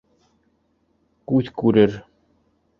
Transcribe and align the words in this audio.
Күҙ 1.33 1.53
күрер. 1.63 1.97